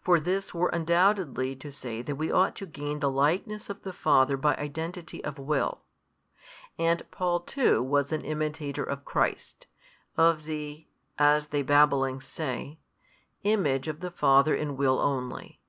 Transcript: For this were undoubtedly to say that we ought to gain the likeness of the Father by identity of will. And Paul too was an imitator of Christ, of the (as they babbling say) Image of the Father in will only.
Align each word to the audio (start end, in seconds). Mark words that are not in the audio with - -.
For 0.00 0.18
this 0.18 0.54
were 0.54 0.70
undoubtedly 0.70 1.54
to 1.56 1.70
say 1.70 2.00
that 2.00 2.14
we 2.16 2.32
ought 2.32 2.56
to 2.56 2.64
gain 2.64 3.00
the 3.00 3.10
likeness 3.10 3.68
of 3.68 3.82
the 3.82 3.92
Father 3.92 4.38
by 4.38 4.54
identity 4.56 5.22
of 5.22 5.38
will. 5.38 5.82
And 6.78 7.02
Paul 7.10 7.40
too 7.40 7.82
was 7.82 8.10
an 8.10 8.24
imitator 8.24 8.82
of 8.82 9.04
Christ, 9.04 9.66
of 10.16 10.44
the 10.46 10.86
(as 11.18 11.48
they 11.48 11.60
babbling 11.60 12.22
say) 12.22 12.78
Image 13.42 13.88
of 13.88 14.00
the 14.00 14.10
Father 14.10 14.54
in 14.54 14.74
will 14.78 15.00
only. 15.00 15.60